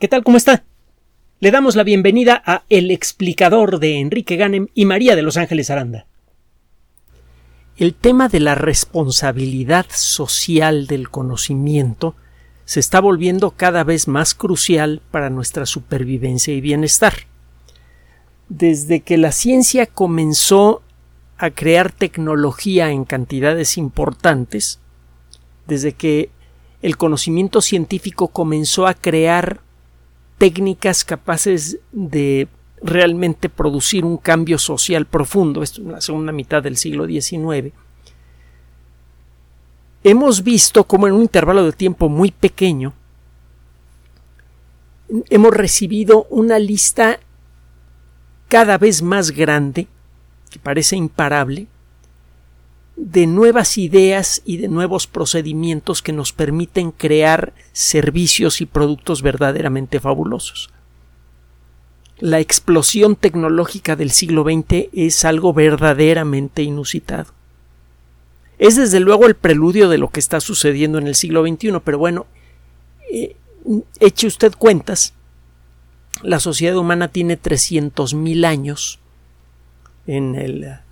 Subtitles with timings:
[0.00, 0.24] ¿Qué tal?
[0.24, 0.64] ¿Cómo está?
[1.38, 5.70] Le damos la bienvenida a El explicador de Enrique Ganem y María de Los Ángeles
[5.70, 6.06] Aranda.
[7.76, 12.16] El tema de la responsabilidad social del conocimiento
[12.64, 17.14] se está volviendo cada vez más crucial para nuestra supervivencia y bienestar.
[18.48, 20.82] Desde que la ciencia comenzó
[21.38, 24.80] a crear tecnología en cantidades importantes,
[25.68, 26.30] desde que
[26.82, 29.63] el conocimiento científico comenzó a crear
[30.38, 32.48] técnicas capaces de
[32.82, 37.72] realmente producir un cambio social profundo, esto en la segunda mitad del siglo XIX,
[40.02, 42.92] hemos visto cómo en un intervalo de tiempo muy pequeño
[45.30, 47.20] hemos recibido una lista
[48.48, 49.88] cada vez más grande,
[50.50, 51.66] que parece imparable,
[52.96, 59.98] de nuevas ideas y de nuevos procedimientos que nos permiten crear servicios y productos verdaderamente
[59.98, 60.70] fabulosos.
[62.18, 67.32] La explosión tecnológica del siglo XX es algo verdaderamente inusitado.
[68.58, 71.98] Es desde luego el preludio de lo que está sucediendo en el siglo XXI, pero
[71.98, 72.26] bueno,
[73.10, 73.34] eh,
[73.98, 75.12] eche usted cuentas,
[76.22, 79.00] la sociedad humana tiene 300.000 años
[80.06, 80.83] en el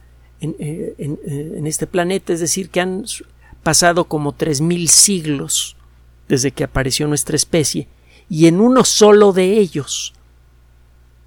[0.44, 3.04] eh, eh, en, este planeta, es decir, que han
[3.62, 5.76] pasado como tres mil siglos
[6.26, 7.86] desde que apareció nuestra especie,
[8.28, 10.14] y en uno solo de ellos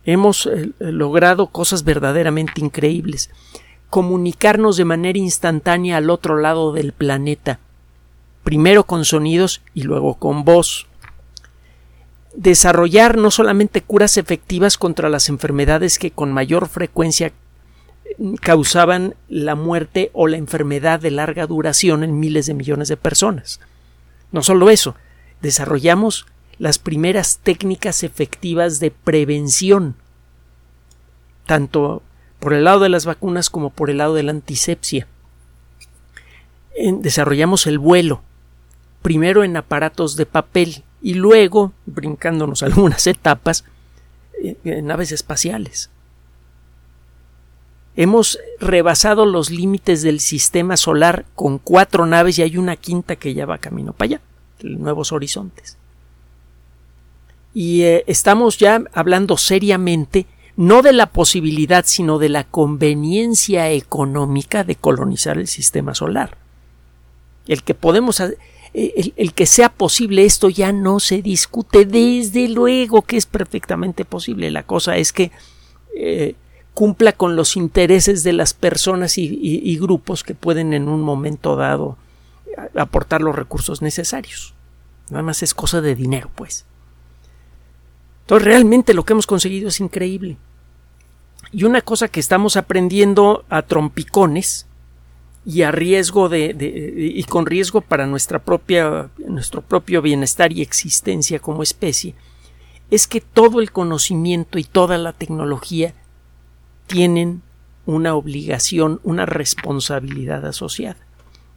[0.03, 3.29] hemos eh, logrado cosas verdaderamente increíbles.
[3.89, 7.59] Comunicarnos de manera instantánea al otro lado del planeta,
[8.43, 10.87] primero con sonidos y luego con voz.
[12.35, 17.31] Desarrollar no solamente curas efectivas contra las enfermedades que con mayor frecuencia
[18.41, 23.59] causaban la muerte o la enfermedad de larga duración en miles de millones de personas.
[24.31, 24.95] No solo eso,
[25.41, 26.25] desarrollamos
[26.57, 29.95] las primeras técnicas efectivas de prevención,
[31.45, 32.01] tanto
[32.39, 35.07] por el lado de las vacunas como por el lado de la antisepsia.
[36.77, 38.21] desarrollamos el vuelo,
[39.01, 43.65] primero en aparatos de papel y luego, brincándonos algunas etapas,
[44.63, 45.89] en naves espaciales.
[47.97, 53.33] Hemos rebasado los límites del sistema solar con cuatro naves y hay una quinta que
[53.33, 54.21] ya va camino para allá,
[54.61, 55.77] nuevos horizontes.
[57.53, 60.25] Y eh, estamos ya hablando seriamente
[60.57, 66.37] no de la posibilidad, sino de la conveniencia económica de colonizar el sistema solar.
[67.47, 68.21] El que podemos
[68.75, 74.51] el, que sea posible esto ya no se discute, desde luego que es perfectamente posible.
[74.51, 75.31] La cosa es que
[75.95, 76.35] eh,
[76.75, 81.97] cumpla con los intereses de las personas y, grupos que pueden en un momento dado
[82.75, 84.53] aportar los recursos necesarios.
[85.09, 86.65] Nada más es cosa de dinero, pues.
[88.21, 90.37] Entonces, realmente lo que hemos conseguido es increíble.
[91.51, 94.65] Y una cosa que estamos aprendiendo a trompicones
[95.45, 96.55] y a riesgo de,
[97.15, 102.15] y con riesgo para nuestra propia, nuestro propio bienestar y existencia como especie,
[102.91, 105.93] es que todo el conocimiento y toda la tecnología
[106.87, 107.41] tienen
[107.85, 110.97] una obligación, una responsabilidad asociada,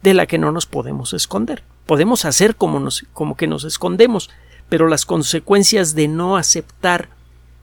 [0.03, 1.63] de la que no nos podemos esconder.
[1.85, 2.87] Podemos hacer como,
[3.35, 4.29] que nos escondemos,
[4.69, 7.09] pero las consecuencias de no aceptar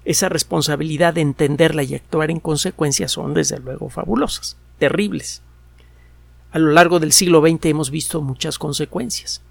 [0.04, 5.42] esa responsabilidad de entenderla y actuar en consecuencia son desde luego fabulosas, terribles.
[6.52, 9.42] A lo largo del siglo XX hemos visto muchas consecuencias.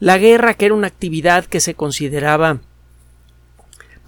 [0.00, 2.60] La guerra, que era una actividad que se consideraba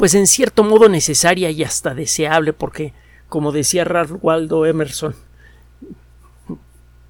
[0.01, 2.95] pues en cierto modo necesaria y hasta deseable porque
[3.31, 5.15] como decía Ralph Waldo Emerson,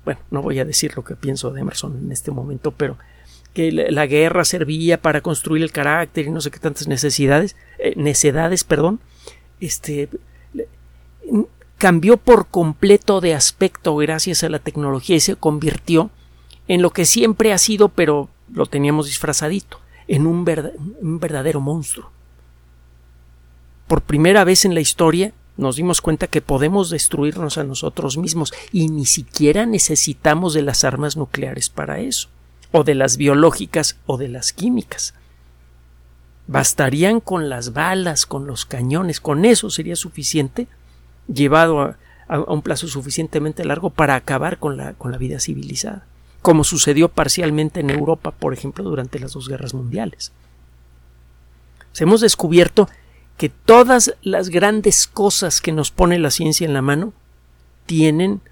[0.05, 2.97] bueno, no voy a decir lo que pienso de Emerson en este momento, pero
[3.55, 7.95] que la guerra servía para construir el carácter y no sé qué tantas necesidades, eh,
[7.97, 9.01] necedades, perdón,
[9.59, 10.09] este
[11.79, 16.11] cambió por completo de aspecto gracias a la tecnología y se convirtió
[16.69, 22.11] en lo que siempre ha sido, pero lo teníamos disfrazadito, en un verdadero monstruo.
[23.89, 28.53] Por primera vez en la historia, nos dimos cuenta que podemos destruirnos a nosotros mismos
[28.73, 32.29] y ni siquiera necesitamos de las armas nucleares para eso,
[32.73, 35.15] o de las biológicas o de las químicas.
[36.47, 40.67] Bastarían con las balas, con los cañones, con eso sería suficiente,
[41.33, 41.97] llevado a,
[42.47, 46.07] un plazo suficientemente largo para acabar con la, con la vida civilizada,
[46.43, 50.33] como sucedió parcialmente en Europa, por ejemplo, durante las dos guerras mundiales.
[51.99, 52.89] hemos descubierto
[53.41, 57.15] que todas las grandes cosas que nos pone la ciencia en la mano
[57.87, 58.43] tienen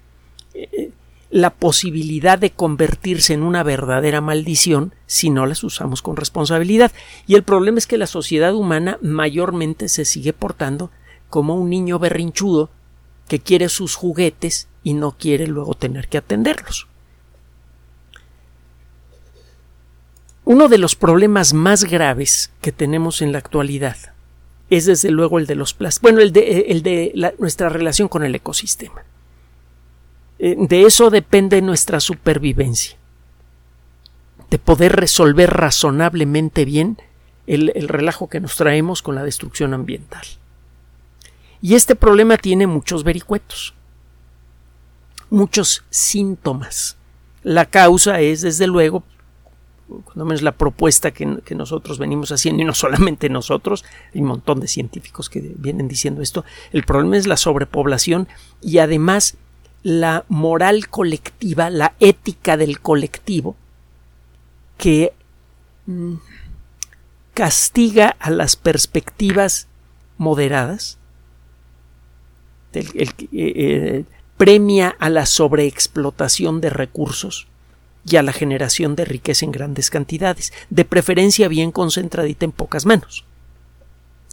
[0.55, 0.89] eh,
[1.29, 6.91] la posibilidad de convertirse en una verdadera maldición si no las usamos con responsabilidad.
[7.27, 10.89] Y el problema es que la sociedad humana mayormente se sigue portando
[11.29, 12.71] como un niño berrinchudo
[13.27, 16.87] que quiere sus juguetes y no quiere luego tener que atenderlos.
[20.45, 23.95] Uno de los problemas más graves que tenemos en la actualidad
[24.69, 28.23] es desde luego el de los plásticos, bueno, el de, el de nuestra relación con
[28.23, 29.03] el ecosistema.
[30.37, 32.97] Eh, de eso depende nuestra supervivencia,
[34.49, 36.97] de poder resolver razonablemente bien
[37.47, 40.25] el, el relajo que nos traemos con la destrucción ambiental.
[41.61, 43.73] Y este problema tiene muchos vericuetos,
[45.29, 46.95] muchos síntomas.
[47.43, 49.03] La causa es, desde luego,
[50.03, 53.83] cuando menos la propuesta que, que, nosotros venimos haciendo, y no solamente nosotros,
[54.13, 58.27] hay un montón de científicos que vienen diciendo esto, el problema es la sobrepoblación
[58.61, 59.37] y además
[59.83, 63.55] la moral colectiva, la ética del colectivo,
[64.77, 65.13] que
[65.85, 66.15] mm,
[67.33, 69.67] castiga a las perspectivas
[70.17, 70.97] moderadas,
[72.73, 74.05] el, eh,
[74.37, 77.48] premia a la sobreexplotación de recursos
[78.09, 82.85] y a la generación de riqueza en grandes cantidades, de preferencia bien concentradita en pocas
[82.85, 83.25] manos,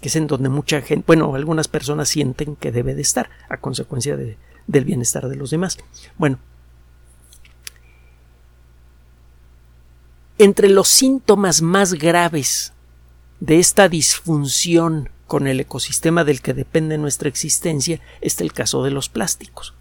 [0.00, 3.58] que es en donde mucha gente, bueno, algunas personas sienten que debe de estar a
[3.58, 5.78] consecuencia de, del bienestar de los demás.
[6.16, 6.38] Bueno,
[10.38, 12.72] entre los síntomas más graves
[13.40, 18.90] de esta disfunción con el ecosistema del que depende nuestra existencia está el caso de
[18.90, 19.74] los plásticos.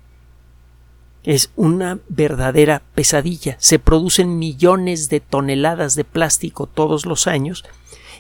[1.26, 3.58] Es una verdadera pesadilla.
[3.60, 7.66] Se producen millones de toneladas de plástico todos los años.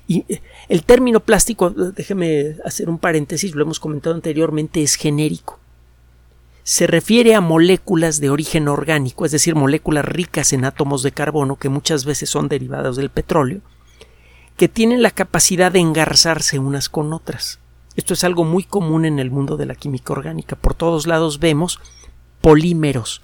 [0.08, 5.60] Y eh, el término plástico, déjeme hacer un paréntesis, lo hemos comentado anteriormente, es genérico
[6.66, 11.58] se refiere a moléculas de origen orgánico, es decir, moléculas ricas en átomos de carbono
[11.58, 13.62] que muchas veces son derivadas del petróleo,
[14.58, 17.60] que tienen la capacidad de engarzarse unas con otras.
[17.96, 20.56] Esto es algo muy común en el mundo de la química orgánica.
[20.56, 21.80] Por todos lados vemos
[22.46, 23.24] polímeros,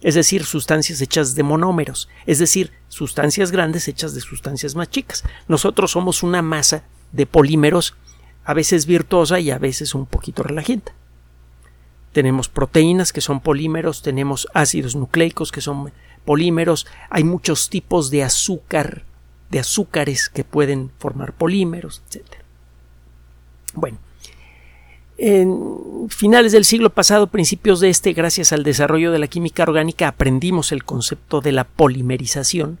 [0.00, 5.22] es decir, sustancias hechas de monómeros, es decir, sustancias grandes hechas de sustancias más chicas.
[5.46, 6.82] Nosotros somos una masa
[7.12, 7.94] de polímeros,
[8.44, 10.92] a veces virtuosa y a veces un poquito relajienta
[12.10, 15.92] tenemos proteínas que son polímeros, tenemos ácidos nucleicos que son
[16.24, 19.04] polímeros, hay muchos tipos de azúcar,
[19.50, 22.24] de azúcares que pueden formar polímeros, etc.
[23.74, 23.98] Bueno,
[25.18, 30.06] en finales del siglo pasado, principios de este, gracias al desarrollo de la química orgánica,
[30.06, 32.78] aprendimos el concepto de la polimerización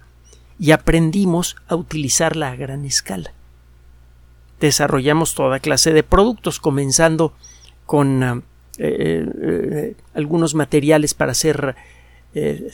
[0.60, 3.32] y aprendimos a utilizarla a gran escala.
[4.60, 7.32] Desarrollamos toda clase de productos, comenzando
[7.86, 8.42] con ah,
[8.78, 11.74] eh, eh, algunos materiales para hacer
[12.34, 12.70] eh,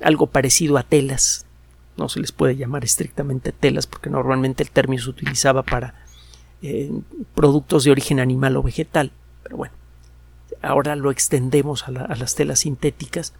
[0.00, 1.44] algo parecido a telas.
[1.98, 6.01] No se les puede llamar estrictamente telas porque normalmente el término se utilizaba para
[7.34, 9.10] productos de origen animal o vegetal.
[9.42, 9.74] Pero bueno,
[10.62, 13.34] ahora lo extendemos a, a las telas sintéticas.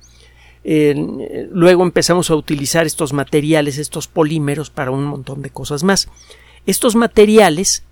[0.65, 6.09] luego empezamos a utilizar estos materiales, estos polímeros para un montón de cosas más.
[6.67, 7.83] Estos materiales,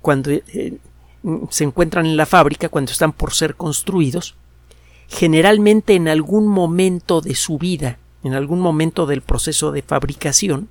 [0.00, 0.30] cuando
[1.50, 4.34] se encuentran en la fábrica cuando están por ser construidos,
[5.08, 10.68] generalmente en algún momento de su vida, en algún momento del proceso de fabricación,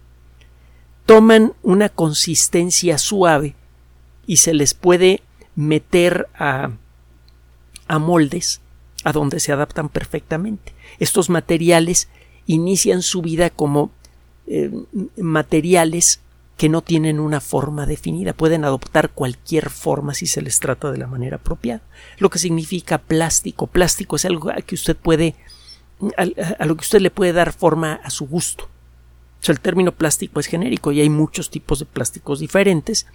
[1.05, 3.55] toman una consistencia suave
[4.25, 5.21] y se les puede
[5.55, 6.71] meter a,
[7.87, 8.61] a moldes
[9.03, 10.73] a donde se adaptan perfectamente.
[10.99, 12.07] Estos materiales
[12.45, 13.91] inician su vida como
[14.47, 14.71] eh,
[15.17, 16.21] materiales
[16.57, 20.99] que no tienen una forma definida, pueden adoptar cualquier forma si se les trata de
[20.99, 21.81] la manera apropiada.
[22.19, 23.67] Lo que significa plástico.
[23.67, 25.35] Plástico es algo a que usted puede
[26.17, 28.67] a, lo que usted le puede dar forma a su gusto.
[29.45, 33.07] El término plástico es genérico y hay muchos tipos de plásticos diferentes.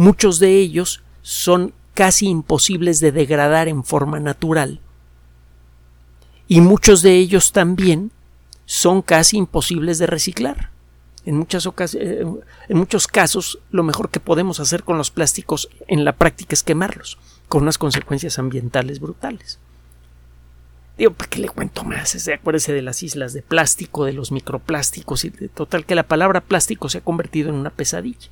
[0.00, 4.80] Muchos de ellos son casi imposibles de degradar en forma natural.
[6.48, 8.10] Y muchos de ellos también
[8.64, 10.70] son casi imposibles de reciclar.
[11.26, 12.24] En, muchas eh,
[12.70, 16.62] en muchos casos, lo mejor que podemos hacer con los plásticos en la práctica es
[16.62, 17.18] quemarlos,
[17.50, 19.58] con unas consecuencias ambientales brutales.
[20.96, 22.26] Digo, ¿para qué le cuento más?
[22.26, 26.40] acuérdese de las islas de plástico, de los microplásticos, y de total que la palabra
[26.40, 28.30] plástico se ha convertido en una pesadilla.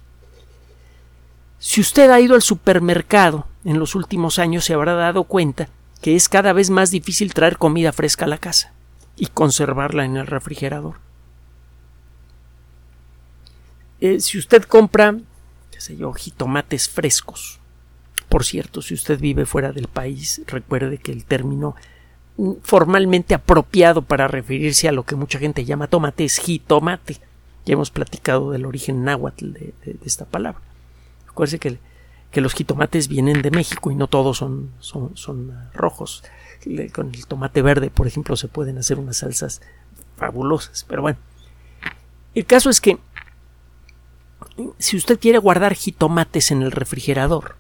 [1.59, 5.69] Si usted ha ido al supermercado en los últimos años, se habrá dado cuenta
[6.01, 8.73] que es cada vez más difícil traer comida fresca a la casa
[9.17, 10.97] y conservarla en el refrigerador.
[14.01, 15.17] Eh, si usted compra,
[15.73, 17.59] qué sé yo, jitomates frescos,
[18.29, 21.75] por cierto, si usted vive fuera del país, recuerde que el término
[22.63, 27.21] formalmente apropiado para referirse a lo que mucha gente llama tomate es jitomate.
[27.65, 29.75] Ya hemos platicado del origen náhuatl de,
[30.05, 30.63] esta palabra.
[31.39, 31.79] Acuérdense
[32.33, 36.25] que, los jitomates vienen de México y no todos son, son, son rojos.
[36.93, 39.61] Con el tomate verde, por ejemplo, se pueden hacer unas salsas
[40.17, 40.85] fabulosas.
[40.89, 41.19] Pero bueno,
[42.35, 42.99] el caso es que
[44.81, 47.55] si usted quiere guardar jitomates en el refrigerador,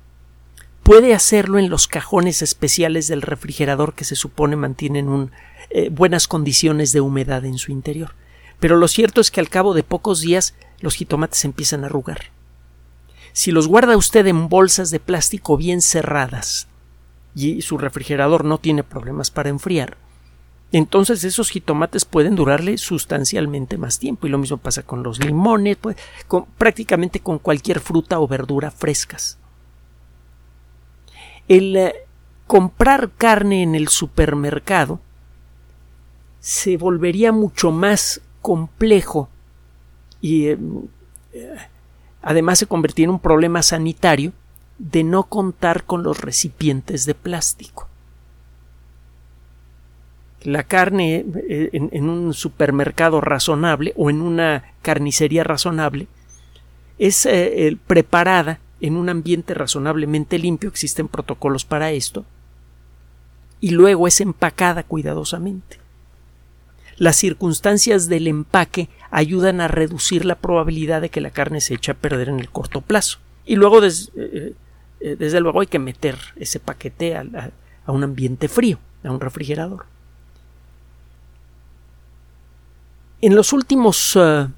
[0.82, 5.30] puede hacerlo en los cajones especiales del refrigerador que se supone mantienen
[5.70, 8.16] eh, buenas condiciones de humedad en su interior.
[8.58, 12.36] Pero lo cierto es que al cabo de pocos días los jitomates empiezan a arrugar.
[13.38, 16.66] Si los guarda usted en bolsas de plástico bien cerradas
[17.36, 19.96] y su refrigerador no tiene problemas para enfriar,
[20.72, 24.26] entonces esos jitomates pueden durarle sustancialmente más tiempo.
[24.26, 25.96] Y lo mismo pasa con los limones, pues,
[26.58, 29.38] prácticamente con cualquier fruta o verdura frescas
[31.48, 31.94] el eh,
[32.46, 35.00] comprar carne en el supermercado
[36.40, 39.28] se volvería mucho más complejo
[40.20, 40.58] y eh,
[42.22, 44.32] además se convertiría en un problema sanitario
[44.78, 47.88] de no contar con los recipientes de plástico.
[50.42, 56.06] La carne eh, en, un supermercado razonable o en una carnicería razonable
[56.98, 57.28] es
[57.86, 62.24] preparada en un ambiente razonablemente limpio, existen protocolos para esto,
[63.60, 65.78] y luego es empacada cuidadosamente.
[66.98, 71.92] Las circunstancias del empaque ayudan a reducir la probabilidad de que la carne se eche
[71.92, 73.18] a perder en el corto plazo.
[73.46, 73.90] Y luego, eh,
[75.00, 77.52] eh, desde luego, hay que meter ese paquete a,
[77.86, 79.86] un ambiente frío, a un refrigerador.
[83.20, 84.48] En los últimos, eh,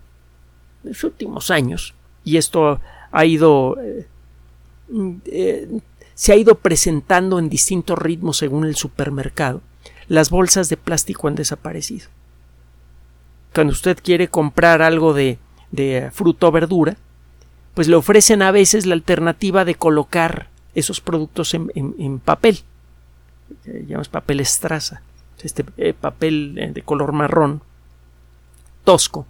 [1.02, 1.94] últimos años,
[2.24, 2.80] y esto
[3.12, 3.76] ha ido
[6.14, 9.62] se ha ido presentando en distintos ritmos según el supermercado.
[10.08, 12.08] Las bolsas de plástico han desaparecido.
[13.54, 15.38] Cuando usted quiere comprar algo de,
[15.70, 16.96] de fruta o verdura,
[17.74, 22.60] pues le ofrecen a veces la alternativa de colocar esos productos en, papel.
[23.64, 25.02] Llamamos papel estraza.
[25.42, 27.62] Este eh, papel eh, de color marrón,
[28.84, 29.26] tosco,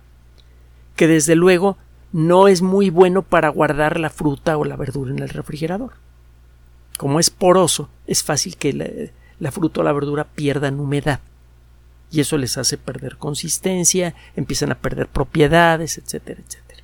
[0.96, 1.76] que desde luego
[2.12, 5.92] no es muy bueno para guardar la fruta o la verdura en el refrigerador.
[6.98, 11.20] Como es poroso, es fácil que la, fruta o la verdura pierdan humedad.
[12.10, 16.82] Y eso les hace perder consistencia, empiezan a perder propiedades, etcétera, etcétera.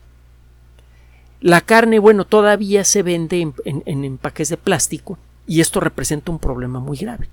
[1.41, 3.55] La carne, bueno, todavía se vende en,
[3.85, 7.29] en empaques de plástico y esto representa un problema muy grave.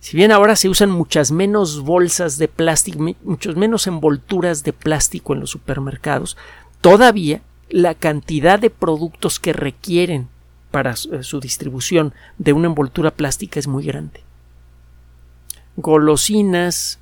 [0.00, 5.32] Si bien ahora se usan muchas menos bolsas de plástico, muchas menos envolturas de plástico
[5.32, 6.36] en los supermercados,
[6.80, 10.28] todavía la cantidad de productos que requieren
[10.72, 14.24] para eh, su distribución de una envoltura plástica es muy grande.
[15.76, 16.98] Golosinas,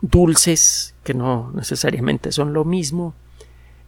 [0.00, 3.14] dulces, que no necesariamente son lo mismo,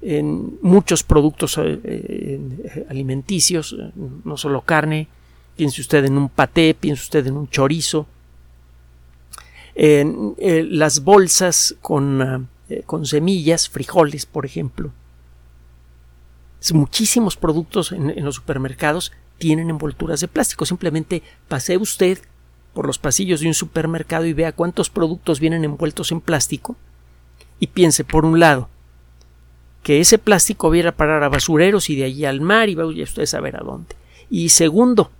[0.00, 3.76] en muchos productos eh, eh, alimenticios,
[4.25, 5.09] no solo carne,
[5.57, 8.07] piense usted en un paté, piense usted en un chorizo,
[9.75, 12.49] en las bolsas con,
[12.85, 14.93] con semillas, frijoles, por ejemplo,
[16.73, 20.64] muchísimos productos en, los supermercados tienen envolturas de plástico.
[20.64, 22.19] Simplemente pase usted
[22.75, 26.76] por los pasillos de un supermercado y vea cuántos productos vienen envueltos en plástico
[27.61, 28.69] y piense, por un lado,
[29.83, 33.05] que ese plástico viera a parar a basureros y de allí al mar y vaya
[33.05, 33.95] usted a saber a dónde.
[34.31, 35.11] Y segundo,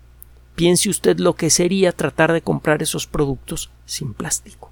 [0.54, 4.71] piense usted lo que sería tratar de comprar esos productos sin plástico.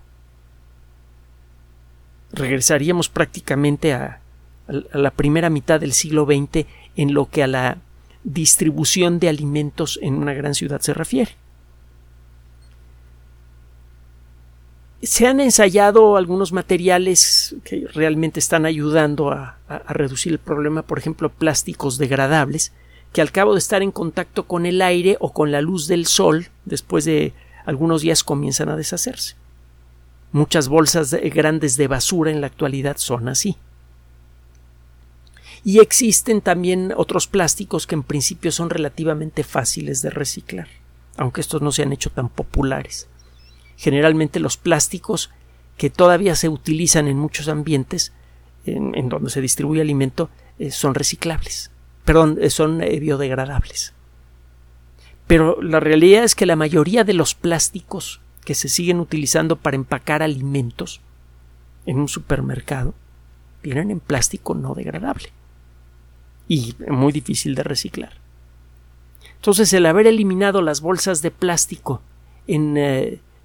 [2.32, 4.20] Regresaríamos prácticamente a,
[4.68, 7.78] a la primera mitad del siglo XX en lo que a la
[8.22, 11.36] distribución de alimentos en una gran ciudad se refiere.
[15.02, 19.56] Se han ensayado algunos materiales que realmente están ayudando a,
[19.88, 22.72] reducir el problema, por ejemplo, plásticos degradables,
[23.12, 26.06] que al cabo de estar en contacto con el aire o con la luz del
[26.06, 27.32] sol, después de
[27.64, 29.36] algunos días comienzan a deshacerse.
[30.32, 33.56] Muchas bolsas grandes de basura en la actualidad son así.
[35.64, 40.68] Y existen también otros plásticos que en principio son relativamente fáciles de reciclar,
[41.16, 43.08] aunque estos no se han hecho tan populares.
[43.80, 45.30] Generalmente los plásticos
[45.78, 48.12] que todavía se utilizan en muchos ambientes
[48.66, 51.70] en, donde se distribuye alimento eh, son reciclables,
[52.04, 53.94] perdón, eh, son eh, biodegradables.
[55.26, 59.76] Pero la realidad es que la mayoría de los plásticos que se siguen utilizando para
[59.76, 61.00] empacar alimentos
[61.86, 62.92] en un supermercado
[63.62, 65.30] vienen en plástico no degradable
[66.48, 68.12] y muy difícil de reciclar.
[69.36, 72.02] Entonces el haber eliminado las bolsas de plástico
[72.46, 72.76] en,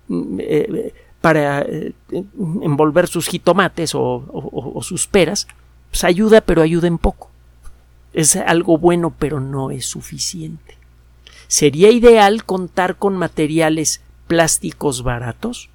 [0.07, 5.47] mm, eh, para eh, envolver sus jitomates o, sus peras,
[5.89, 7.31] pues ayuda, pero ayuda en poco.
[8.13, 10.77] Es algo bueno, pero no es suficiente.
[11.47, 15.69] Sería ideal contar con materiales plásticos baratos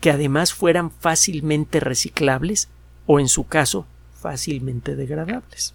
[0.00, 2.68] que además fueran fácilmente reciclables
[3.06, 5.74] o en su caso fácilmente degradables.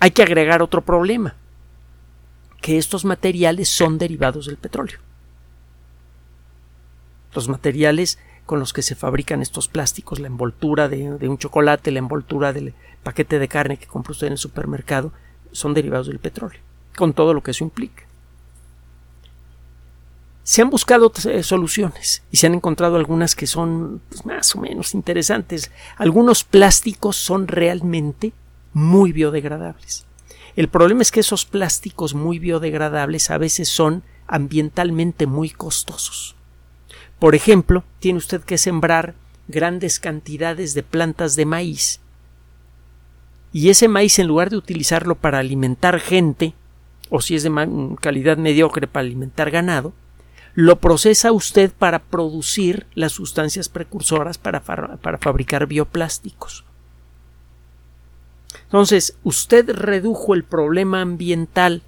[0.00, 1.34] Hay que agregar otro problema,
[2.64, 4.98] que estos materiales son derivados del petróleo.
[7.34, 11.98] Los materiales con los que se fabrican estos plásticos, la envoltura de, un chocolate, la
[11.98, 15.12] envoltura del paquete de carne que compra usted en el supermercado,
[15.52, 16.58] son derivados del petróleo,
[16.96, 18.04] con todo lo que eso implica.
[20.42, 24.60] Se han buscado eh, soluciones y se han encontrado algunas que son pues, más o
[24.60, 25.70] menos interesantes.
[25.98, 28.32] Algunos plásticos son realmente
[28.72, 30.06] muy biodegradables.
[30.56, 36.36] El problema es que esos plásticos muy biodegradables a veces son ambientalmente muy costosos.
[37.18, 39.14] Por ejemplo, tiene usted que sembrar
[39.48, 42.00] grandes cantidades de plantas de maíz
[43.52, 46.54] y ese maíz en lugar de utilizarlo para alimentar gente
[47.10, 49.92] o si es de calidad mediocre para alimentar ganado,
[50.54, 56.64] lo procesa usted para producir las sustancias precursoras para, para fabricar bioplásticos.
[58.64, 61.82] Entonces, usted redujo el problema ambiental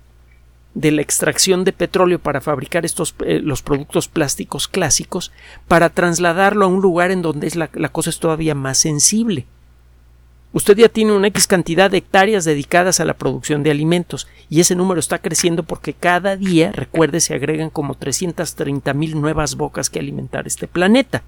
[0.76, 5.32] de la extracción de petróleo para fabricar estos eh, los productos plásticos clásicos
[5.68, 9.46] para trasladarlo a un lugar en donde es la, la, cosa es todavía más sensible.
[10.52, 14.60] Usted ya tiene una X cantidad de hectáreas dedicadas a la producción de alimentos y
[14.60, 19.88] ese número está creciendo porque cada día, recuerde, se agregan como 330 mil nuevas bocas
[19.88, 21.22] que alimentar este planeta.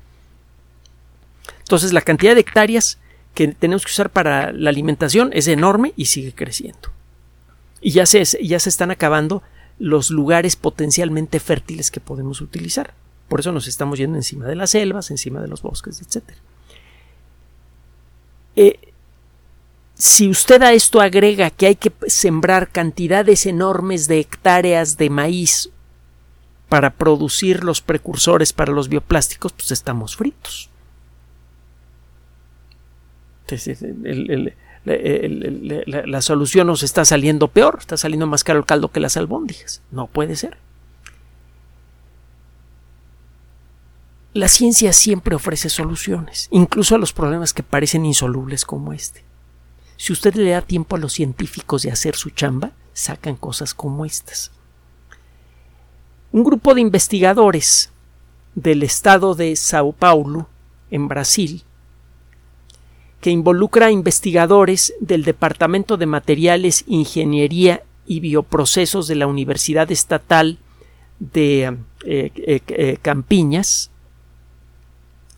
[1.61, 2.99] Entonces la cantidad de hectáreas
[3.39, 6.91] que tenemos que usar para la alimentación es enorme y sigue creciendo.
[7.81, 9.45] Y ya se, ya se están acabando
[9.79, 12.95] los lugares potencialmente fértiles que podemos utilizar.
[13.29, 16.31] Por eso nos estamos yendo encima de las selvas, encima de los bosques, etc.
[18.57, 18.93] Eh,
[19.95, 25.71] si usted a esto agrega que hay que sembrar cantidades enormes de hectáreas de maíz
[26.69, 30.71] para producir los precursores para los bioplásticos, pues estamos fritos
[34.85, 39.83] la, solución nos está saliendo peor, está saliendo más caro el caldo que las albóndigas.
[39.91, 40.59] No puede ser.
[44.35, 49.25] La ciencia siempre ofrece soluciones, incluso a los problemas que parecen insolubles como este.
[49.97, 54.05] Si usted le da tiempo a los científicos de hacer su chamba, sacan cosas como
[54.05, 54.53] estas.
[56.31, 57.91] Un grupo de investigadores
[58.55, 60.49] del estado de Sao Paulo,
[60.91, 61.65] en Brasil,
[63.21, 70.59] que involucra a investigadores del Departamento de Materiales, Ingeniería y Bioprocesos de la Universidad Estatal
[71.19, 71.65] de
[72.05, 73.91] eh, eh, eh, Campiñas,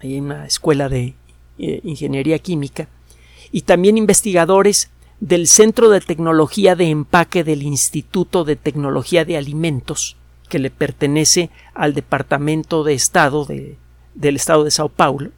[0.01, 1.15] hay una escuela de
[1.59, 2.89] Ingeniería Química,
[3.53, 4.91] y también investigadores
[5.21, 10.17] del Centro de Tecnología de Empaque del Instituto de Tecnología de Alimentos,
[10.49, 15.31] que le pertenece al Departamento de Estado del Estado de Sao Paulo,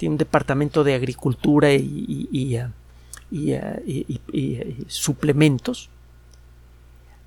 [0.00, 2.58] tiene un departamento de agricultura y,
[4.88, 5.90] suplementos,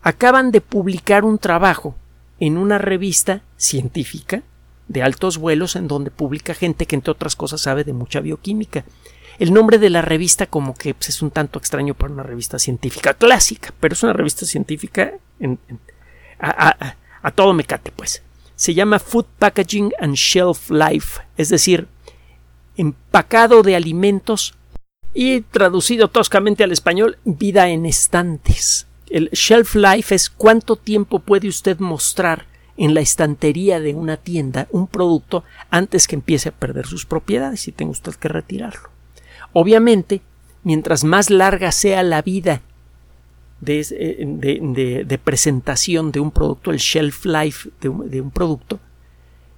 [0.02, 1.94] acaban de publicar un trabajo
[2.40, 4.42] en una revista científica
[4.88, 8.86] de altos vuelos en donde publica gente que entre otras cosas sabe de mucha bioquímica.
[9.38, 12.58] El nombre de la revista como que pues, es un tanto extraño para una revista
[12.58, 15.14] científica clásica, pero es una revista científica
[16.40, 18.24] a, a, todo mecate, pues.
[18.56, 21.88] Se llama Food Packaging and Shelf Life, es decir,
[22.78, 24.56] empacado de alimentos
[25.14, 28.88] y traducido toscamente al español, vida en estantes.
[29.10, 34.68] El shelf life es cuánto tiempo puede usted mostrar en la estantería de una tienda
[34.72, 38.90] un producto antes que empiece a perder sus propiedades y tenga usted que retirarlo.
[39.52, 40.22] Obviamente,
[40.64, 42.62] mientras más larga sea la vida
[43.62, 48.80] de, de, presentación de un producto, el shelf life de un producto,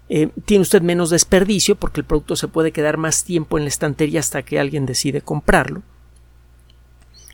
[0.08, 3.70] eh, tiene usted menos desperdicio porque el producto se puede quedar más tiempo en la
[3.70, 5.82] estantería hasta que alguien decide comprarlo.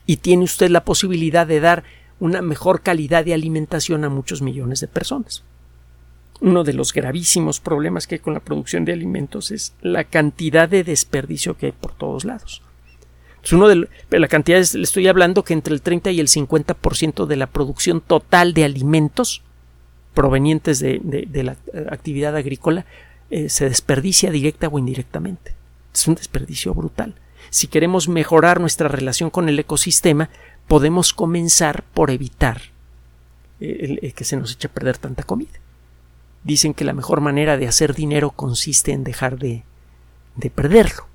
[0.06, 1.84] Y tiene usted la posibilidad de dar
[2.20, 5.44] una mejor calidad de alimentación a muchos millones de personas.
[6.40, 10.68] Uno de los gravísimos problemas que hay con la producción de alimentos es la cantidad
[10.68, 12.62] de desperdicio que hay por todos lados.
[13.44, 17.26] Es uno de la cantidad, le estoy hablando que entre el 30 y el 50%
[17.26, 19.42] de la producción total de alimentos
[20.14, 22.86] provenientes de, la eh, actividad agrícola
[23.30, 25.54] eh, se desperdicia directa o indirectamente.
[25.94, 27.16] Es un desperdicio brutal.
[27.50, 30.30] Si queremos mejorar nuestra relación con el ecosistema,
[30.68, 32.62] podemos comenzar por evitar
[33.60, 35.60] que se nos eche a perder tanta comida.
[36.44, 39.64] Dicen que la mejor manera de hacer dinero consiste en dejar de,
[40.36, 41.06] de perderlo.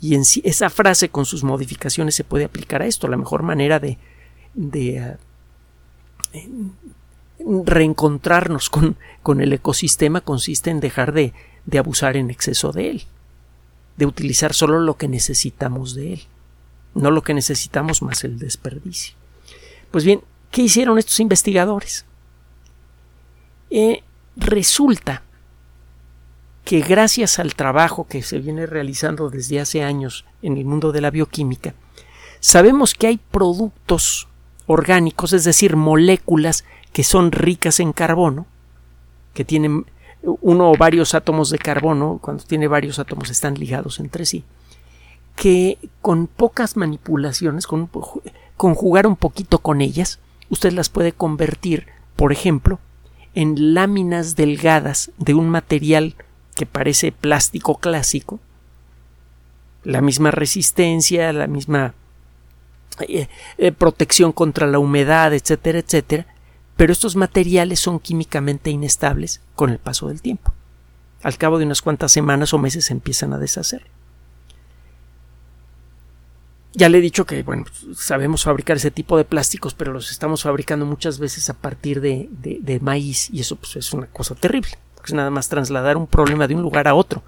[0.00, 3.08] Y en sí, esa frase con sus modificaciones se puede aplicar a esto.
[3.08, 3.98] La mejor manera de,
[4.54, 5.16] de
[7.64, 11.32] reencontrarnos con, con, el ecosistema consiste en dejar de,
[11.66, 13.02] de abusar en exceso de él,
[13.96, 16.22] de utilizar solo lo que necesitamos de él,
[16.94, 19.14] no lo que necesitamos más el desperdicio.
[19.90, 22.04] Pues bien, ¿qué hicieron estos investigadores?
[23.70, 24.02] Eh,
[24.36, 25.22] resulta
[26.64, 31.00] que gracias al trabajo que se viene realizando desde hace años en el mundo de
[31.00, 31.74] la bioquímica,
[32.40, 34.28] sabemos que hay productos
[34.66, 38.46] orgánicos, es decir, moléculas que son ricas en carbono,
[39.34, 39.86] que tienen
[40.22, 44.44] uno o varios átomos de carbono, cuando tiene varios átomos están ligados entre sí,
[45.36, 47.88] que con pocas manipulaciones, con
[48.56, 52.78] conjugar un poquito con ellas, usted las puede convertir, por ejemplo,
[53.34, 56.14] en láminas delgadas de un material
[56.54, 58.38] que parece plástico clásico,
[59.84, 61.94] la misma resistencia, la misma
[63.08, 63.28] eh,
[63.58, 66.26] eh, protección contra la humedad, etcétera, etcétera,
[66.76, 70.52] pero estos materiales son químicamente inestables con el paso del tiempo.
[71.22, 73.86] Al cabo de unas cuantas semanas o meses se empiezan a deshacer.
[76.74, 80.42] Ya le he dicho que, bueno, sabemos fabricar ese tipo de plásticos, pero los estamos
[80.42, 84.78] fabricando muchas veces a partir de, de maíz y eso pues, es una cosa terrible
[85.04, 87.22] es nada más trasladar un problema de un lugar a otro.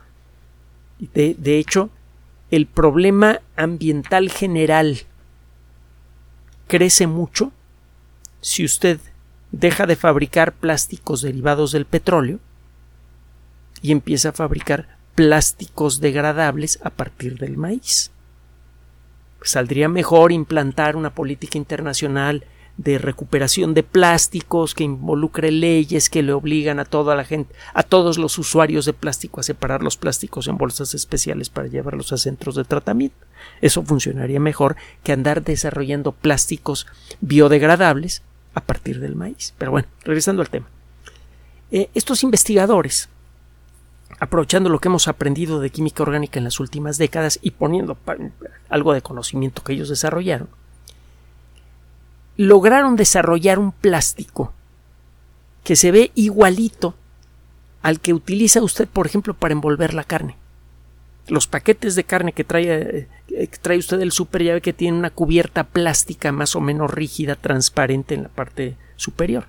[0.99, 1.91] De, de hecho,
[2.51, 5.01] el problema ambiental general
[6.69, 7.53] crece mucho
[8.41, 9.01] si usted
[9.61, 12.41] deja de fabricar plásticos derivados del petróleo
[13.83, 18.11] y empieza a fabricar plásticos degradables a partir del maíz.
[19.43, 22.45] Saldría mejor implantar una política internacional
[22.79, 27.85] de recuperación de plásticos que involucre leyes que le obligan a toda la gente, a
[27.85, 32.17] todos los usuarios de plástico a separar los plásticos en bolsas especiales para llevarlos a
[32.17, 33.25] centros de tratamiento.
[33.61, 36.89] Eso funcionaría mejor que andar desarrollando plásticos
[37.21, 38.23] biodegradables
[38.55, 39.55] a partir del maíz.
[39.59, 40.67] Pero bueno, regresando al tema.
[41.71, 43.09] Eh, estos investigadores,
[44.21, 47.99] aprovechando lo que hemos aprendido de química orgánica en las últimas décadas y poniendo
[48.69, 50.49] algo de conocimiento que ellos desarrollaron,
[52.37, 54.53] lograron desarrollar un plástico
[55.63, 56.95] que se ve igualito
[57.83, 60.37] al que utiliza usted, por ejemplo, para envolver la carne.
[61.29, 64.73] Los paquetes de carne que trae, eh, que trae usted del super ya ve que
[64.73, 69.47] tiene una cubierta plástica más o menos rígida, transparente en la parte superior.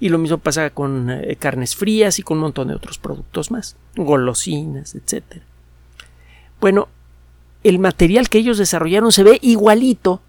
[0.00, 3.50] Y lo mismo pasa con eh, carnes frías y con un montón de otros productos
[3.50, 5.42] más, golosinas, etc.
[6.60, 6.88] Bueno,
[7.62, 10.22] el material que ellos desarrollaron se ve igualito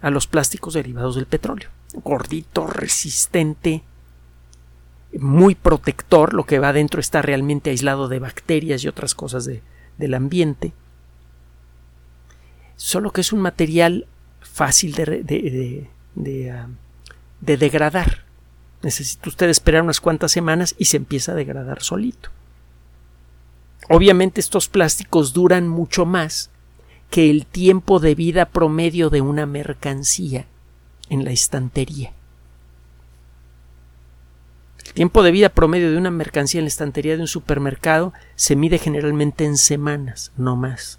[0.00, 1.70] a los plásticos derivados del petróleo.
[2.04, 3.82] Gordito, resistente,
[5.18, 9.48] muy protector, lo que va adentro está realmente aislado de bacterias y otras cosas
[9.98, 10.72] del ambiente.
[12.76, 14.06] Solo que es un material
[14.40, 16.68] fácil de, de, de, ah,
[17.40, 18.24] de degradar.
[18.82, 22.30] Necesita usted esperar unas cuantas semanas y se empieza a degradar solito.
[23.88, 26.50] Obviamente estos plásticos duran mucho más
[27.10, 30.46] que el tiempo de vida promedio de una mercancía
[31.08, 32.12] en la estantería.
[34.98, 38.78] Tiempo de vida promedio de una mercancía en la estantería de un supermercado se mide
[38.78, 40.98] generalmente en semanas, no más.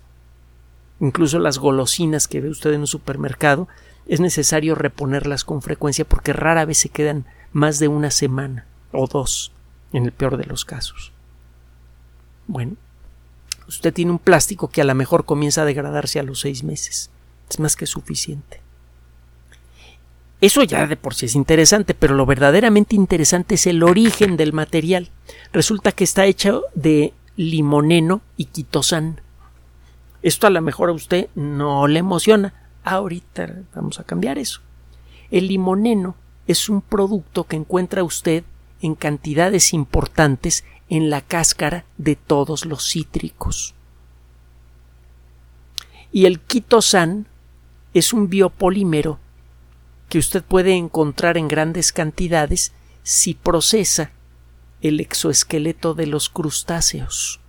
[1.02, 3.68] Incluso las golosinas que ve usted en un supermercado
[4.08, 9.06] es necesario reponerlas con frecuencia porque rara vez se quedan más de una semana o
[9.06, 9.52] dos,
[9.92, 11.12] en el peor de los casos.
[12.48, 12.78] Bueno,
[13.68, 17.10] usted tiene un plástico que a lo mejor comienza a degradarse a los seis meses.
[17.50, 18.62] Es más que suficiente.
[20.42, 24.54] Eso ya de por sí es interesante, pero lo verdaderamente interesante es el origen del
[24.54, 25.10] material.
[25.52, 29.20] Resulta que está hecho de limoneno y quitosan.
[30.22, 32.54] Esto a lo mejor a usted no le emociona.
[32.84, 34.62] Ahorita vamos a cambiar eso.
[35.30, 36.16] El limoneno
[36.48, 38.44] es un producto que encuentra usted
[38.82, 43.76] en cantidades importantes en la cáscara de todos los cítricos.
[46.12, 47.28] Y el quitosan
[47.94, 49.20] es un biopolímero
[50.10, 54.12] que usted puede encontrar en grandes cantidades si procesa
[54.82, 57.40] el exoesqueleto de los crustáceos.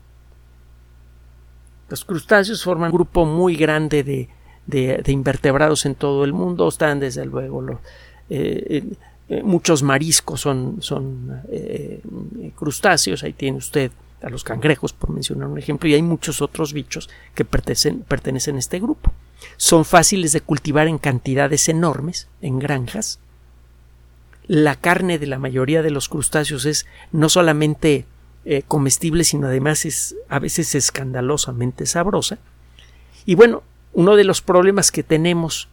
[1.88, 4.28] Los crustáceos forman un grupo muy grande de,
[4.66, 6.68] de, invertebrados en todo el mundo.
[6.68, 7.78] Están desde luego los,
[8.28, 8.84] eh,
[9.28, 12.00] eh, muchos mariscos son, son eh,
[12.56, 13.92] crustáceos, ahí tiene usted
[14.22, 18.56] a los cangrejos, por mencionar un ejemplo, y hay muchos otros bichos que pertenecen, pertenecen
[18.56, 19.12] a este grupo.
[19.56, 23.18] Son fáciles de cultivar en cantidades enormes, en granjas.
[24.46, 28.04] la carne de la mayoría de los crustáceos es no solamente
[28.44, 32.38] eh, comestible, sino además es a veces escandalosamente sabrosa.
[33.26, 35.68] Y bueno, uno de los problemas que tenemos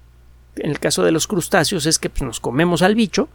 [0.57, 3.29] en el caso de los crustáceos es que pues, nos comemos al bicho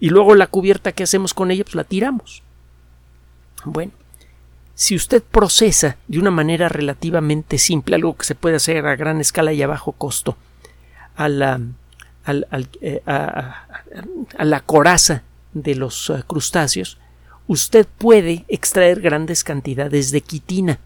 [0.00, 2.42] y luego la cubierta que hacemos con ella pues la tiramos.
[3.64, 3.92] Bueno,
[4.78, 9.20] si usted procesa de una manera relativamente simple, algo que se puede hacer a gran
[9.20, 10.36] escala y a bajo costo,
[11.16, 11.60] a la,
[12.80, 13.66] eh, a,
[14.38, 16.96] la coraza de los eh, crustáceos,
[17.48, 20.78] usted puede extraer grandes cantidades de quitina,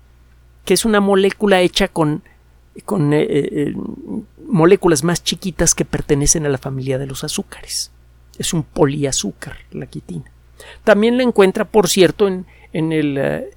[0.65, 2.23] que es una molécula hecha con,
[2.87, 3.75] con eh,
[4.47, 7.91] moléculas más chiquitas que pertenecen a la familia de los azúcares.
[8.39, 10.33] Es un poliazúcar, la quitina.
[10.83, 13.51] También la encuentra, por cierto, en, en, el,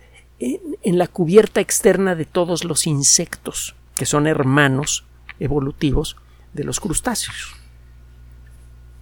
[0.84, 5.03] en la cubierta externa de todos los insectos, que son hermanos
[5.39, 6.15] evolutivos
[6.53, 7.55] de los crustáceos.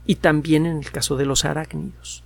[0.05, 2.23] Y también en el caso de los arácnidos.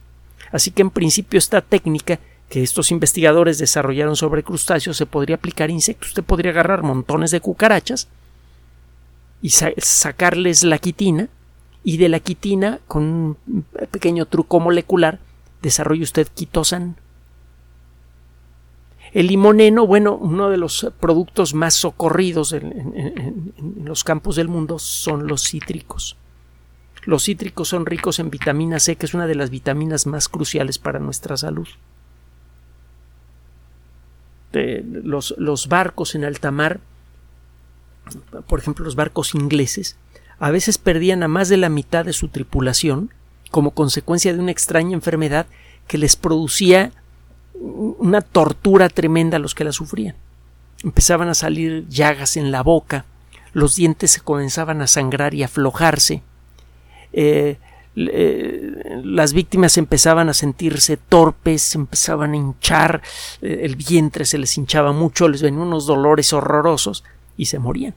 [0.52, 5.70] Así que en principio esta técnica que estos investigadores desarrollaron sobre crustáceos se podría aplicar
[5.70, 6.10] a insectos.
[6.10, 8.08] Usted podría agarrar montones de cucarachas
[9.42, 11.28] y sacarles la quitina
[11.84, 15.20] y de la quitina con un pequeño truco molecular
[15.62, 16.96] desarrolla usted quitosan.
[19.18, 23.52] El limoneno, bueno, uno de los productos más socorridos en,
[23.84, 26.18] los campos del mundo son los cítricos.
[27.04, 30.78] Los cítricos son ricos en vitamina C, que es una de las vitaminas más cruciales
[30.78, 31.68] para nuestra salud.
[34.54, 36.80] los, los barcos en alta mar,
[38.46, 39.98] por ejemplo los barcos ingleses,
[40.38, 43.12] a veces perdían a más de la mitad de su tripulación
[43.50, 45.48] como consecuencia de una extraña enfermedad
[45.88, 46.92] que les producía
[47.60, 50.16] una tortura tremenda a los que la sufrían.
[50.84, 53.06] Empezaban a salir llagas en la boca,
[53.54, 56.22] los dientes se comenzaban a sangrar y aflojarse,
[57.14, 57.58] eh,
[57.96, 63.02] eh, las víctimas empezaban a sentirse torpes, empezaban a hinchar,
[63.42, 67.04] eh, el vientre se les hinchaba mucho, les venían unos dolores horrorosos
[67.38, 67.96] y se morían.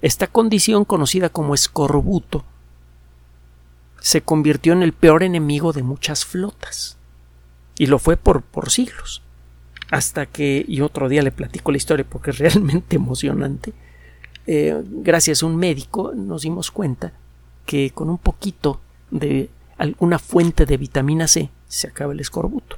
[0.00, 2.44] Esta condición, conocida como escorbuto,
[4.00, 6.96] se convirtió en el peor enemigo de muchas flotas.
[7.78, 9.22] Y lo fue por, por siglos.
[9.90, 13.72] Hasta que, y otro día le platico la historia porque es realmente emocionante,
[14.46, 17.12] gracias a un médico nos dimos cuenta
[17.64, 22.76] que con un poquito de alguna fuente de vitamina C se acaba el escorbuto.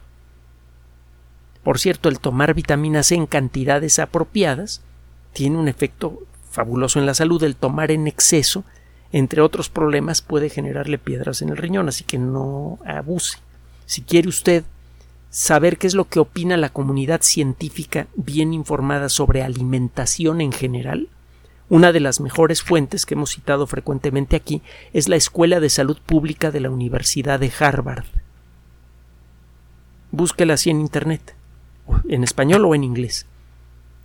[1.63, 4.83] Por cierto, el tomar vitamina C en cantidades apropiadas
[5.33, 7.43] tiene un efecto fabuloso en la salud.
[7.43, 8.65] El tomar en exceso,
[9.11, 13.39] entre otros problemas, puede generarle piedras en el riñón, así que no abuse.
[13.85, 14.65] Si quiere usted
[15.37, 21.11] saber qué es lo que opina la comunidad científica bien informada sobre alimentación en general,
[21.69, 24.63] una de las mejores fuentes que hemos citado frecuentemente aquí
[24.95, 28.07] es la Escuela de Salud Pública de la Universidad de Harvard.
[30.11, 31.37] Búsquela así en Internet,
[32.09, 33.27] en español o en inglés.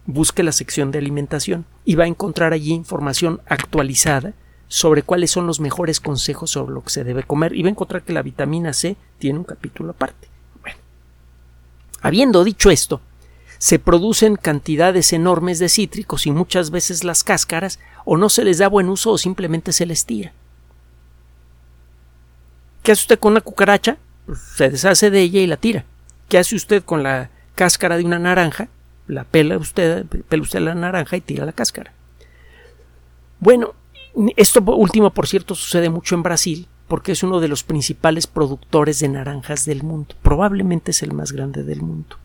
[0.08, 4.34] Busque la sección de alimentación y va a encontrar allí información actualizada
[4.67, 7.72] sobre cuáles son los mejores consejos sobre lo que se debe comer y va a
[7.72, 10.31] encontrar que la vitamina C tiene un capítulo aparte.
[12.02, 13.02] Habiendo dicho esto,
[13.58, 18.58] se producen cantidades enormes de cítricos y muchas veces las cáscaras o no se les
[18.58, 20.34] da buen uso o simplemente se les tira.
[22.82, 23.98] ¿Qué hace usted con una cucaracha?
[24.26, 25.86] Pues, se deshace de ella y la tira.
[26.28, 28.68] ¿Qué hace usted con la cáscara de una naranja?
[29.08, 31.94] La pela usted, pela usted la naranja y tira la cáscara.
[33.40, 33.76] Bueno,
[34.38, 38.99] esto último, por cierto, sucede mucho en Brasil, porque es uno de los principales productores
[38.99, 40.13] de naranjas del mundo.
[40.21, 42.17] Probablemente es el más grande del mundo.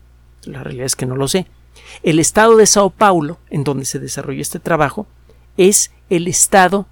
[0.43, 1.47] La realidad es que no lo sé.
[2.03, 5.07] El estado de Sao Paulo, en donde se desarrolló este trabajo,
[5.55, 6.85] es el estado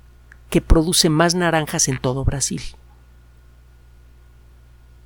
[0.49, 2.61] que produce más naranjas en todo Brasil.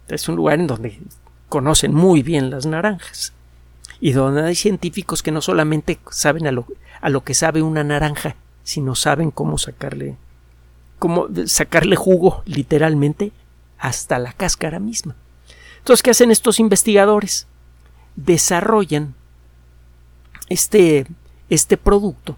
[0.08, 1.02] Es un lugar en donde
[1.50, 3.34] conocen muy bien las naranjas
[4.00, 6.68] y donde hay científicos que no solamente saben a lo,
[7.02, 10.18] a lo que sabe una naranja, sino saben cómo sacarle
[11.00, 13.32] cómo sacarle jugo literalmente
[13.78, 15.16] hasta la cáscara misma.
[15.80, 17.48] Entonces, ¿qué hacen estos investigadores?
[18.26, 19.16] desarrollan
[20.50, 21.08] este,
[21.50, 22.38] este producto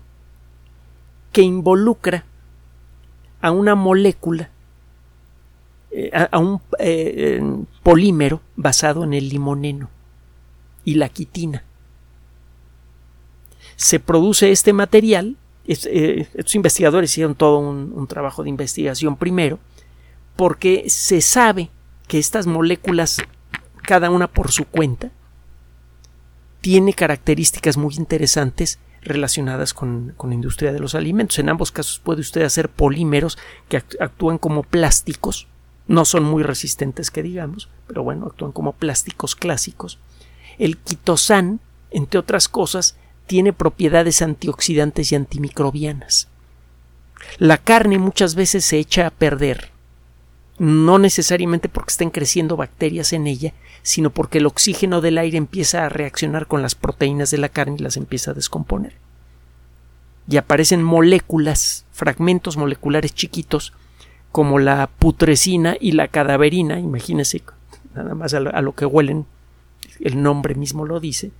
[1.32, 2.26] que involucra
[3.42, 4.50] a una molécula,
[5.92, 7.42] eh, a, un eh,
[7.84, 9.90] polímero basado en el limoneno
[10.84, 11.64] y la quitina.
[13.76, 19.60] Se produce este material, eh, estos investigadores hicieron todo un trabajo de investigación primero,
[20.36, 21.70] porque se sabe
[22.08, 23.18] que estas moléculas,
[23.84, 25.12] cada una por su cuenta,
[26.62, 31.40] tiene características muy interesantes relacionadas con, la industria de los alimentos.
[31.40, 35.48] En ambos casos puede usted hacer polímeros que actúan como plásticos
[35.88, 39.98] No son muy resistentes que digamos, pero bueno, actúan como plásticos clásicos.
[40.60, 42.96] El quitosan, entre otras cosas,
[43.28, 46.28] tiene propiedades antioxidantes y antimicrobianas.
[47.38, 49.72] La carne muchas veces se echa a perder,
[50.58, 53.54] no necesariamente porque estén creciendo bacterias en ella,
[53.84, 57.78] sino porque el oxígeno del aire empieza a reaccionar con las proteínas de la carne
[57.80, 58.94] y las empieza a descomponer.
[60.28, 63.74] Y aparecen moléculas, fragmentos moleculares chiquitos,
[64.32, 67.42] como la putrescina y la cadaverina, imagínense
[67.96, 69.26] nada más a lo que huelen,
[70.00, 71.32] el nombre mismo lo dice,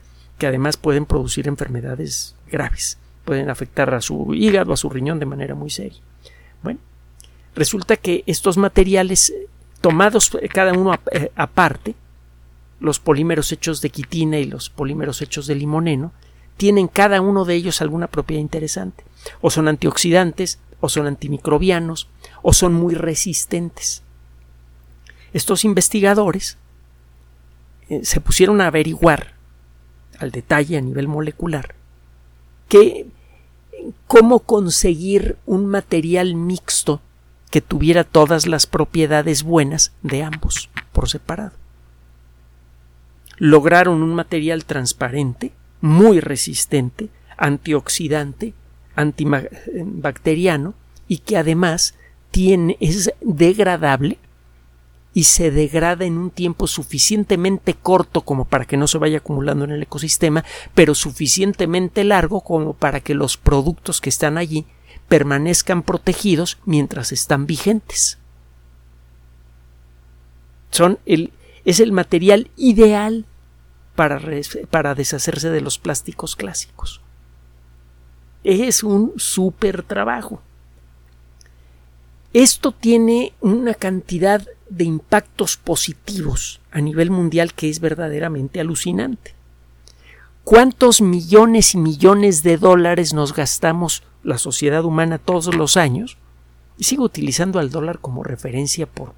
[0.42, 5.28] que además pueden producir enfermedades graves, pueden afectar a su hígado, a su riñón de
[5.28, 6.00] manera muy seria.
[6.64, 6.80] Bueno,
[7.54, 9.32] resulta que estos materiales
[9.82, 11.94] tomados cada uno eh, aparte,
[12.80, 16.12] los polímeros hechos de quitina y los polímeros hechos de limoneno,
[16.58, 19.04] tienen cada uno de ellos alguna propiedad interesante.
[19.42, 22.10] O son antioxidantes, o son antimicrobianos,
[22.42, 24.02] o son muy resistentes.
[25.34, 26.58] Estos investigadores
[27.90, 29.40] eh, se pusieron a averiguar
[30.22, 31.76] al detalle a nivel molecular
[32.68, 33.08] que
[34.08, 37.02] cómo conseguir un material mixto
[37.50, 41.52] que tuviera todas las propiedades buenas de ambos por separado.
[43.38, 48.54] Lograron un material transparente, muy resistente, antioxidante,
[48.96, 50.76] antibacteriano
[51.08, 51.96] y que además
[52.30, 54.18] tiene, es degradable
[55.14, 59.66] y se degrada en un tiempo suficientemente corto como para que no se vaya acumulando
[59.66, 64.66] en el ecosistema, pero suficientemente largo como para que los productos que están allí
[65.10, 68.18] permanezcan protegidos mientras están vigentes.
[70.70, 71.34] Son el,
[71.66, 73.26] es el material ideal
[73.96, 74.22] para,
[74.70, 77.02] para deshacerse de los plásticos clásicos.
[78.46, 80.42] Es un súper trabajo.
[82.34, 89.36] Esto tiene una cantidad de impactos positivos a nivel mundial que es verdaderamente alucinante.
[90.46, 96.18] ¿Cuántos millones y millones de dólares nos gastamos la sociedad humana todos los años?
[96.78, 99.14] Y sigo utilizando al dólar como referencia por,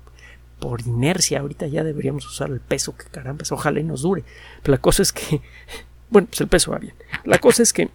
[0.59, 1.39] por inercia.
[1.39, 4.23] Ahorita ya deberíamos usar el peso, que caramba, ojalá y nos dure.
[4.63, 5.39] Pero la cosa es que,
[6.09, 6.95] bueno, pues el peso va bien.
[7.25, 7.91] La cosa es que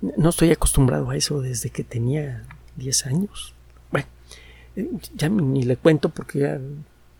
[0.00, 2.44] no estoy acostumbrado a eso desde que tenía
[2.76, 3.54] 10 años
[5.14, 6.58] ya ni le cuento porque ya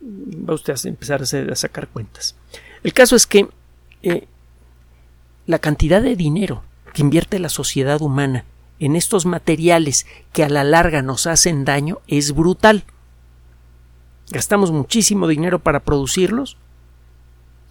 [0.01, 2.37] va usted a empezar a, sacar cuentas.
[2.83, 3.49] El caso es que
[4.03, 4.27] eh,
[5.47, 6.63] la cantidad de dinero
[6.95, 8.45] que invierte la sociedad humana
[8.79, 12.85] en estos materiales que a la larga nos hacen daño es brutal.
[14.31, 16.57] Gastamos muchísimo dinero para producirlos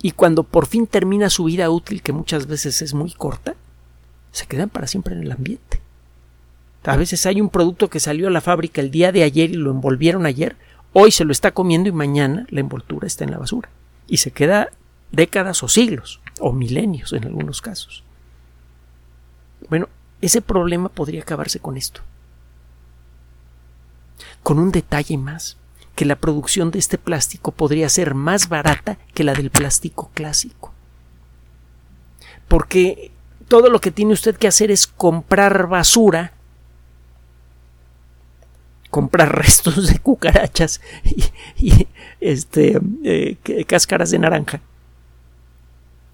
[0.02, 3.56] y cuando por fin termina su vida útil, que muchas veces es muy corta,
[4.32, 5.82] se quedan para siempre en el ambiente.
[6.88, 9.56] A veces hay un producto que salió a la fábrica el día de ayer y
[9.56, 10.56] lo envolvieron ayer,
[10.94, 13.70] hoy se lo está comiendo y mañana la envoltura está en la basura.
[14.08, 14.70] Y se queda
[15.12, 18.06] décadas o siglos, o milenios en algunos casos.
[19.70, 19.90] Bueno,
[20.22, 22.00] ese problema podría acabarse con esto.
[24.42, 25.58] Con un detalle más,
[25.94, 30.72] que la producción de este plástico podría ser más barata que la del plástico clásico.
[32.48, 33.12] Porque
[33.50, 36.37] todo lo que tiene usted que hacer es comprar basura
[38.98, 40.82] comprar restos de cucarachas
[41.56, 41.88] y,
[42.20, 44.60] este, eh, cáscaras de naranja,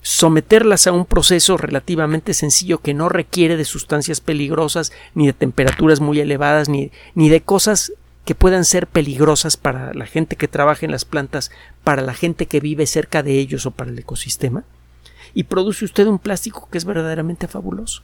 [0.01, 6.01] someterlas a un proceso relativamente sencillo que no requiere de sustancias peligrosas, ni de temperaturas
[6.01, 7.93] muy elevadas, ni, ni de cosas
[8.25, 11.51] que puedan ser peligrosas para la gente que trabaja en las plantas,
[11.85, 14.65] para la gente que vive cerca de ellos o para el ecosistema,
[15.33, 18.03] y produce usted un plástico que es verdaderamente fabuloso.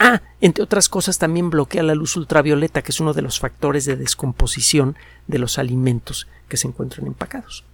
[0.00, 3.84] Ah, entre otras cosas también bloquea la luz ultravioleta, que es uno de los factores
[3.84, 4.96] de descomposición
[5.26, 7.64] de los alimentos que se encuentran empacados.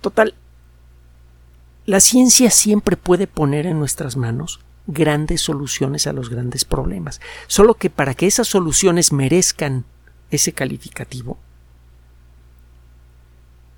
[0.00, 0.34] Total,
[1.86, 7.74] la ciencia siempre puede poner en nuestras manos grandes soluciones a los grandes problemas, solo
[7.74, 9.84] que para que esas soluciones merezcan
[10.30, 11.38] ese calificativo,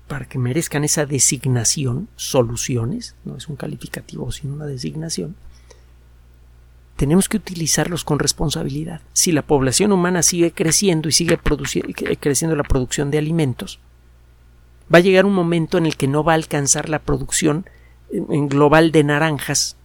[0.07, 5.35] para que merezcan esa designación, soluciones, no es un calificativo sino una designación,
[6.97, 9.01] tenemos que utilizarlos con responsabilidad.
[9.13, 11.37] Si la población humana sigue creciendo y sigue
[12.19, 13.79] creciendo la producción de alimentos,
[14.93, 17.69] va a llegar un momento en el que no va a alcanzar la producción
[18.09, 19.77] global de naranjas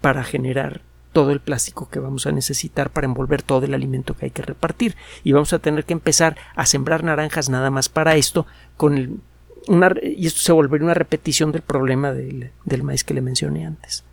[0.00, 0.82] para generar
[1.12, 4.42] todo el plástico que vamos a necesitar para envolver todo el alimento que hay que
[4.42, 8.46] repartir y vamos a tener que empezar a sembrar naranjas nada más para esto
[8.76, 9.22] con
[9.68, 14.04] una, y esto se volvería una repetición del problema del maíz que le mencioné antes.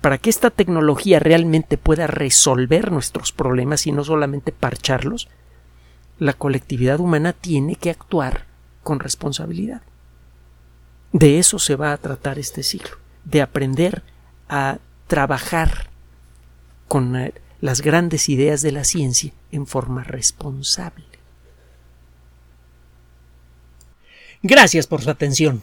[0.00, 5.28] Para que esta tecnología realmente pueda resolver nuestros problemas y no solamente parcharlos,
[6.18, 8.46] la colectividad humana tiene que actuar
[8.82, 9.82] con responsabilidad.
[11.12, 14.02] De eso se va a tratar este siglo, de aprender
[14.48, 14.78] a
[15.08, 15.90] trabajar
[16.86, 21.04] con eh, las grandes ideas de la ciencia en forma responsable.
[24.42, 25.62] Gracias por su atención.